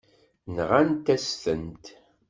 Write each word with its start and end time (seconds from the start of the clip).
Nɣant-as-tent. 0.55 1.85